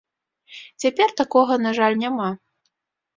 [0.83, 2.31] Цяпер такога, на жаль, няма.